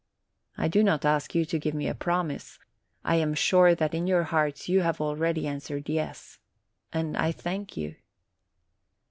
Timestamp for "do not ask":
0.67-1.35